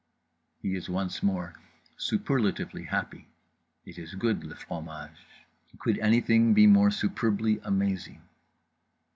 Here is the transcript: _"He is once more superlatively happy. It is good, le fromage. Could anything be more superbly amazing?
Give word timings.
_"He 0.63 0.73
is 0.75 0.89
once 0.89 1.21
more 1.21 1.59
superlatively 1.95 2.85
happy. 2.85 3.27
It 3.85 3.99
is 3.99 4.15
good, 4.15 4.43
le 4.43 4.55
fromage. 4.55 5.45
Could 5.77 5.99
anything 5.99 6.55
be 6.55 6.65
more 6.65 6.89
superbly 6.89 7.61
amazing? 7.63 8.23